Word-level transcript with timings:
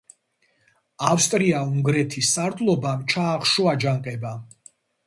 ავსტრია-უნგრეთის 1.09 2.33
სარდლობამ 2.39 3.05
ჩაახშო 3.15 3.71
აჯანყება. 3.77 4.35